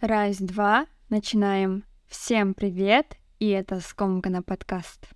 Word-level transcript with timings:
Раз, 0.00 0.36
два, 0.36 0.84
начинаем. 1.08 1.84
Всем 2.06 2.52
привет, 2.52 3.16
и 3.38 3.48
это 3.48 3.80
Скомкана 3.80 4.42
подкаст. 4.42 5.08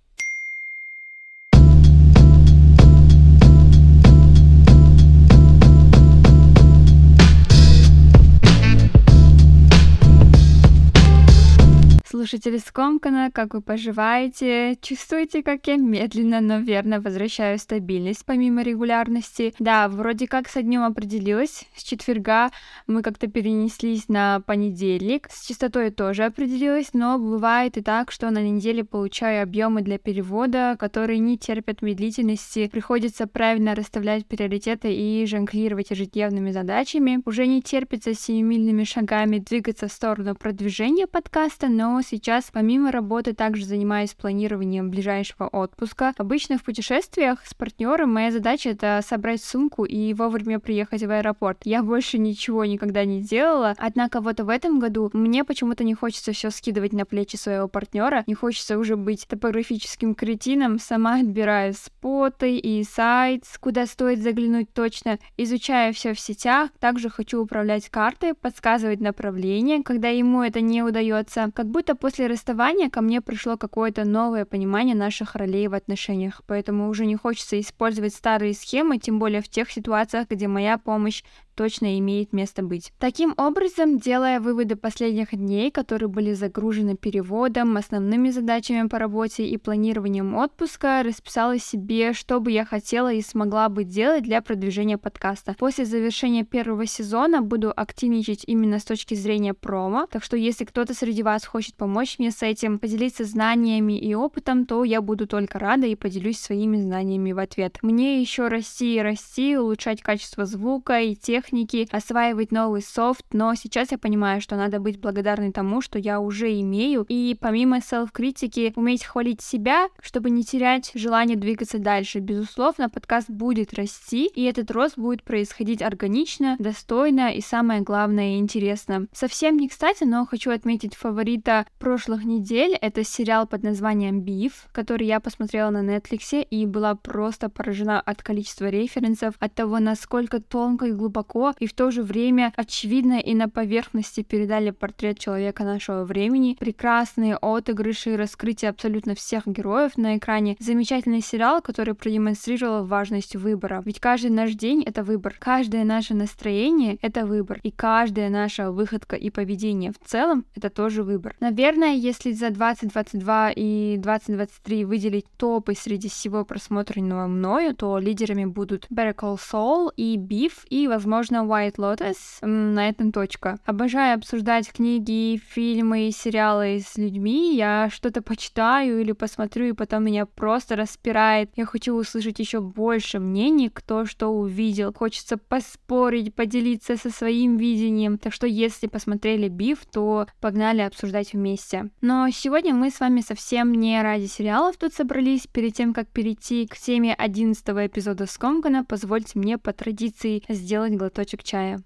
Слушатели 12.21 12.57
Скомкана, 12.57 13.31
как 13.33 13.55
вы 13.55 13.61
поживаете? 13.61 14.77
Чувствуете, 14.79 15.41
как 15.41 15.65
я 15.65 15.77
медленно, 15.77 16.39
но 16.39 16.59
верно 16.59 17.01
возвращаю 17.01 17.57
стабильность 17.57 18.25
помимо 18.27 18.61
регулярности? 18.61 19.55
Да, 19.57 19.89
вроде 19.89 20.27
как 20.27 20.47
со 20.47 20.61
днем 20.61 20.83
определилась. 20.83 21.65
С 21.75 21.81
четверга 21.81 22.51
мы 22.85 23.01
как-то 23.01 23.25
перенеслись 23.25 24.07
на 24.07 24.39
понедельник. 24.41 25.29
С 25.31 25.47
частотой 25.47 25.89
тоже 25.89 26.25
определилась, 26.25 26.93
но 26.93 27.17
бывает 27.17 27.77
и 27.77 27.81
так, 27.81 28.11
что 28.11 28.29
на 28.29 28.43
неделе 28.43 28.83
получаю 28.83 29.41
объемы 29.41 29.81
для 29.81 29.97
перевода, 29.97 30.75
которые 30.79 31.17
не 31.17 31.39
терпят 31.39 31.81
медлительности. 31.81 32.69
Приходится 32.71 33.25
правильно 33.25 33.73
расставлять 33.73 34.27
приоритеты 34.27 34.93
и 34.93 35.25
жонглировать 35.25 35.89
ежедневными 35.89 36.51
задачами. 36.51 37.19
Уже 37.25 37.47
не 37.47 37.63
терпится 37.63 38.13
семимильными 38.13 38.83
шагами 38.83 39.39
двигаться 39.39 39.87
в 39.87 39.91
сторону 39.91 40.35
продвижения 40.35 41.07
подкаста, 41.07 41.67
но 41.67 41.99
сейчас 42.11 42.49
помимо 42.51 42.91
работы 42.91 43.33
также 43.33 43.65
занимаюсь 43.65 44.13
планированием 44.13 44.89
ближайшего 44.91 45.47
отпуска. 45.47 46.13
Обычно 46.17 46.57
в 46.57 46.63
путешествиях 46.63 47.39
с 47.45 47.53
партнером 47.53 48.13
моя 48.13 48.31
задача 48.31 48.69
это 48.69 48.99
собрать 49.07 49.41
сумку 49.41 49.85
и 49.85 50.13
вовремя 50.13 50.59
приехать 50.59 51.03
в 51.03 51.09
аэропорт. 51.09 51.59
Я 51.63 51.83
больше 51.83 52.17
ничего 52.17 52.65
никогда 52.65 53.05
не 53.05 53.21
делала, 53.21 53.75
однако 53.77 54.19
вот 54.19 54.41
в 54.41 54.49
этом 54.49 54.79
году 54.79 55.09
мне 55.13 55.45
почему-то 55.45 55.85
не 55.85 55.93
хочется 55.93 56.33
все 56.33 56.49
скидывать 56.49 56.91
на 56.91 57.05
плечи 57.05 57.37
своего 57.37 57.69
партнера, 57.69 58.25
не 58.27 58.33
хочется 58.33 58.77
уже 58.77 58.97
быть 58.97 59.25
топографическим 59.27 60.13
кретином, 60.13 60.79
сама 60.79 61.19
отбираю 61.19 61.73
споты 61.73 62.57
и 62.57 62.83
сайт, 62.83 63.45
куда 63.61 63.85
стоит 63.85 64.19
заглянуть 64.19 64.73
точно, 64.73 65.17
изучаю 65.37 65.93
все 65.93 66.13
в 66.13 66.19
сетях, 66.19 66.71
также 66.79 67.09
хочу 67.09 67.41
управлять 67.41 67.87
картой, 67.89 68.33
подсказывать 68.33 68.99
направление, 68.99 69.81
когда 69.81 70.09
ему 70.09 70.43
это 70.43 70.59
не 70.59 70.83
удается, 70.83 71.49
как 71.55 71.67
будто 71.67 71.95
после 72.01 72.25
расставания 72.25 72.89
ко 72.89 73.01
мне 73.01 73.21
пришло 73.21 73.57
какое-то 73.57 74.03
новое 74.05 74.43
понимание 74.43 74.95
наших 74.95 75.35
ролей 75.35 75.67
в 75.67 75.75
отношениях, 75.75 76.41
поэтому 76.47 76.89
уже 76.89 77.05
не 77.05 77.15
хочется 77.15 77.59
использовать 77.59 78.15
старые 78.15 78.55
схемы, 78.55 78.97
тем 78.97 79.19
более 79.19 79.41
в 79.41 79.47
тех 79.47 79.71
ситуациях, 79.71 80.27
где 80.27 80.47
моя 80.47 80.79
помощь 80.79 81.23
точно 81.61 81.99
имеет 81.99 82.33
место 82.33 82.63
быть. 82.63 82.91
Таким 82.97 83.35
образом, 83.37 83.99
делая 83.99 84.39
выводы 84.39 84.75
последних 84.75 85.29
дней, 85.29 85.69
которые 85.69 86.09
были 86.09 86.33
загружены 86.33 86.97
переводом, 86.97 87.77
основными 87.77 88.31
задачами 88.31 88.87
по 88.87 88.97
работе 88.97 89.45
и 89.45 89.57
планированием 89.57 90.35
отпуска, 90.35 91.03
расписала 91.03 91.59
себе, 91.59 92.13
что 92.13 92.39
бы 92.39 92.51
я 92.51 92.65
хотела 92.65 93.13
и 93.13 93.21
смогла 93.21 93.69
бы 93.69 93.83
делать 93.83 94.23
для 94.23 94.41
продвижения 94.41 94.97
подкаста. 94.97 95.55
После 95.59 95.85
завершения 95.85 96.43
первого 96.43 96.87
сезона 96.87 97.43
буду 97.43 97.71
активничать 97.75 98.43
именно 98.47 98.79
с 98.79 98.83
точки 98.83 99.13
зрения 99.13 99.53
промо, 99.53 100.07
так 100.11 100.23
что 100.23 100.37
если 100.37 100.65
кто-то 100.65 100.95
среди 100.95 101.21
вас 101.21 101.45
хочет 101.45 101.75
помочь 101.75 102.17
мне 102.17 102.31
с 102.31 102.41
этим, 102.41 102.79
поделиться 102.79 103.23
знаниями 103.23 103.99
и 103.99 104.15
опытом, 104.15 104.65
то 104.65 104.83
я 104.83 104.99
буду 104.99 105.27
только 105.27 105.59
рада 105.59 105.85
и 105.85 105.93
поделюсь 105.93 106.39
своими 106.39 106.77
знаниями 106.77 107.33
в 107.33 107.37
ответ. 107.37 107.77
Мне 107.83 108.19
еще 108.19 108.47
расти 108.47 108.95
и 108.95 109.01
расти, 109.01 109.55
улучшать 109.57 110.01
качество 110.01 110.47
звука 110.47 110.99
и 111.01 111.13
техники, 111.13 111.50
техники, 111.51 111.87
осваивать 111.91 112.51
новый 112.51 112.81
софт, 112.81 113.25
но 113.33 113.53
сейчас 113.55 113.91
я 113.91 113.97
понимаю, 113.97 114.41
что 114.41 114.55
надо 114.55 114.79
быть 114.79 114.99
благодарной 114.99 115.51
тому, 115.51 115.81
что 115.81 115.99
я 115.99 116.19
уже 116.19 116.59
имею, 116.61 117.05
и 117.09 117.37
помимо 117.39 117.81
селф-критики 117.81 118.71
уметь 118.75 119.03
хвалить 119.03 119.41
себя, 119.41 119.87
чтобы 120.01 120.29
не 120.29 120.43
терять 120.43 120.91
желание 120.95 121.35
двигаться 121.35 121.77
дальше. 121.77 122.19
Безусловно, 122.19 122.89
подкаст 122.89 123.29
будет 123.29 123.73
расти, 123.73 124.27
и 124.27 124.43
этот 124.43 124.71
рост 124.71 124.97
будет 124.97 125.23
происходить 125.23 125.81
органично, 125.81 126.55
достойно 126.59 127.33
и 127.33 127.41
самое 127.41 127.81
главное 127.81 128.37
интересно. 128.37 129.07
Совсем 129.11 129.57
не 129.57 129.67
кстати, 129.67 130.05
но 130.05 130.25
хочу 130.25 130.51
отметить 130.51 130.95
фаворита 130.95 131.65
прошлых 131.79 132.23
недель. 132.23 132.77
Это 132.79 133.03
сериал 133.03 133.45
под 133.45 133.63
названием 133.63 134.21
Биф, 134.21 134.67
который 134.71 135.07
я 135.07 135.19
посмотрела 135.19 135.69
на 135.69 135.97
Netflix 135.97 136.41
и 136.49 136.65
была 136.65 136.95
просто 136.95 137.49
поражена 137.49 137.99
от 137.99 138.23
количества 138.23 138.69
референсов, 138.69 139.35
от 139.39 139.53
того, 139.53 139.79
насколько 139.79 140.39
тонко 140.39 140.85
и 140.85 140.91
глубоко 140.91 141.30
глубоко 141.31 141.53
и 141.59 141.67
в 141.67 141.73
то 141.73 141.91
же 141.91 142.03
время 142.03 142.53
очевидно 142.55 143.19
и 143.19 143.33
на 143.33 143.49
поверхности 143.49 144.23
передали 144.23 144.71
портрет 144.71 145.19
человека 145.19 145.63
нашего 145.63 146.03
времени. 146.03 146.57
Прекрасные 146.59 147.37
отыгрыши 147.37 148.13
и 148.13 148.15
раскрытие 148.15 148.69
абсолютно 148.69 149.15
всех 149.15 149.47
героев 149.47 149.97
на 149.97 150.17
экране. 150.17 150.55
Замечательный 150.59 151.21
сериал, 151.21 151.61
который 151.61 151.93
продемонстрировал 151.93 152.85
важность 152.85 153.35
выбора. 153.35 153.81
Ведь 153.85 153.99
каждый 153.99 154.31
наш 154.31 154.51
день— 154.51 154.83
это 154.85 155.03
выбор. 155.03 155.35
Каждое 155.39 155.83
наше 155.83 156.13
настроение— 156.13 156.97
это 157.01 157.25
выбор. 157.25 157.59
И 157.63 157.71
каждая 157.71 158.29
наша 158.29 158.71
выходка 158.71 159.15
и 159.15 159.29
поведение 159.29 159.91
в 159.91 160.07
целом— 160.07 160.45
это 160.55 160.69
тоже 160.69 161.03
выбор. 161.03 161.35
Наверное, 161.39 161.93
если 161.93 162.31
за 162.31 162.49
2022 162.49 163.51
и 163.55 163.97
2023 163.97 164.85
выделить 164.85 165.25
топы 165.37 165.73
среди 165.75 166.09
всего 166.09 166.45
просмотренного 166.45 167.27
мною, 167.27 167.75
то 167.75 167.97
лидерами 167.97 168.45
будут 168.45 168.87
Better 168.91 169.15
Call 169.15 169.37
Saul 169.37 169.91
и 169.95 170.17
Beef, 170.17 170.53
и, 170.69 170.87
возможно, 170.87 171.20
возможно, 171.21 171.47
White 171.47 171.75
Lotus. 171.75 172.45
На 172.45 172.89
этом 172.89 173.11
точка. 173.11 173.59
Обожаю 173.65 174.15
обсуждать 174.15 174.71
книги, 174.71 175.39
фильмы, 175.49 176.11
сериалы 176.11 176.79
с 176.83 176.97
людьми. 176.97 177.55
Я 177.55 177.89
что-то 177.91 178.21
почитаю 178.21 179.01
или 179.01 179.11
посмотрю, 179.11 179.67
и 179.67 179.73
потом 179.73 180.05
меня 180.05 180.25
просто 180.25 180.75
распирает. 180.75 181.51
Я 181.55 181.65
хочу 181.65 181.93
услышать 181.93 182.39
еще 182.39 182.59
больше 182.59 183.19
мнений, 183.19 183.69
кто 183.69 184.05
что 184.05 184.29
увидел. 184.29 184.93
Хочется 184.93 185.37
поспорить, 185.37 186.33
поделиться 186.33 186.97
со 186.97 187.11
своим 187.11 187.57
видением. 187.57 188.17
Так 188.17 188.33
что, 188.33 188.47
если 188.47 188.87
посмотрели 188.87 189.47
Биф, 189.47 189.85
то 189.85 190.25
погнали 190.39 190.81
обсуждать 190.81 191.33
вместе. 191.33 191.89
Но 192.01 192.27
сегодня 192.31 192.73
мы 192.73 192.89
с 192.89 192.99
вами 192.99 193.21
совсем 193.21 193.73
не 193.73 194.01
ради 194.01 194.25
сериалов 194.25 194.77
тут 194.77 194.93
собрались. 194.93 195.45
Перед 195.45 195.75
тем, 195.75 195.93
как 195.93 196.07
перейти 196.07 196.65
к 196.65 196.77
теме 196.77 197.13
11 197.13 197.63
эпизода 197.69 198.25
Скомкана, 198.25 198.83
позвольте 198.83 199.37
мне 199.37 199.57
по 199.57 199.73
традиции 199.73 200.43
сделать 200.49 200.93
глоток 200.93 201.10
глоточек 201.11 201.43
чая. 201.43 201.81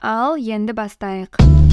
Ал 0.00 0.36
енді 0.36 0.72
бастайық. 0.72 1.71